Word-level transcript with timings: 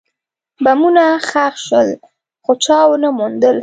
بمونه 0.63 1.03
ښخ 1.27 1.53
شول، 1.65 1.89
خو 2.43 2.51
چا 2.63 2.77
ونه 2.89 3.09
موندل. 3.17 3.57